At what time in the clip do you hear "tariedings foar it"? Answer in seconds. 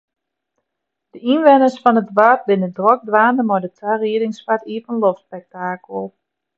3.79-4.69